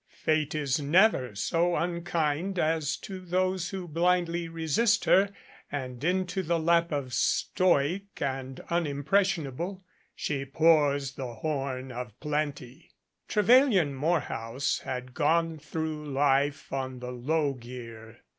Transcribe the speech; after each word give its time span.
Fate 0.23 0.55
is 0.55 0.79
never 0.79 1.35
so 1.35 1.75
unkind 1.75 2.57
as 2.57 2.97
to 2.97 3.19
those 3.19 3.69
who 3.69 3.87
blindly 3.87 4.49
resist 4.49 5.05
her 5.05 5.29
and 5.71 6.03
into 6.03 6.41
the 6.41 6.57
lap 6.57 6.91
of 6.91 7.13
stoic 7.13 8.05
and 8.19 8.61
unimpressionable 8.71 9.83
she 10.15 10.43
pours 10.43 11.11
the 11.11 11.35
horn 11.35 11.91
of 11.91 12.19
plenty. 12.19 12.89
Trevelyan 13.27 13.93
Morehouse 13.93 14.79
had 14.79 15.13
gone 15.13 15.59
through 15.59 16.03
life 16.03 16.73
on 16.73 16.97
the 16.97 17.11
low 17.11 17.53
gear. 17.53 18.21